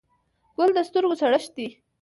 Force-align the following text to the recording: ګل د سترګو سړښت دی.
ګل 0.57 0.69
د 0.75 0.79
سترګو 0.89 1.15
سړښت 1.21 1.51
دی. 1.57 1.67